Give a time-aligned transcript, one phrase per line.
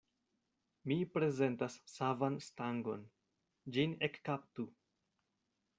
[0.91, 3.07] Mi prezentas savan stangon;
[3.77, 4.69] ĝin ekkaptu.